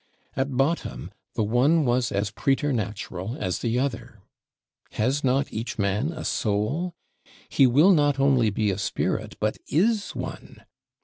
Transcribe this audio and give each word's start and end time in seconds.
At 0.35 0.57
bottom, 0.57 1.11
the 1.35 1.43
one 1.43 1.85
was 1.85 2.11
as 2.11 2.31
_preter_natural 2.31 3.37
as 3.37 3.59
the 3.59 3.77
other. 3.77 4.23
Has 4.93 5.23
not 5.23 5.53
each 5.53 5.77
man 5.77 6.11
a 6.11 6.25
soul? 6.25 6.95
He 7.49 7.67
will 7.67 7.91
not 7.93 8.19
only 8.19 8.49
be 8.49 8.71
a 8.71 8.79
spirit, 8.79 9.35
but 9.39 9.59
is 9.67 10.15
one. 10.15 10.65